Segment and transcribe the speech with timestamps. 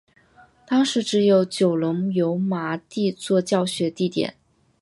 [0.65, 4.35] 当时只有九龙油麻地作教学地点。